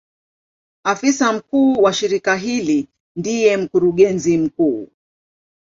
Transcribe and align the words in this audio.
Afisa 0.85 1.33
mkuu 1.33 1.73
wa 1.83 1.93
shirika 1.93 2.35
hili 2.35 2.87
ndiye 3.15 3.57
Mkurugenzi 3.57 4.37
mkuu. 4.37 4.87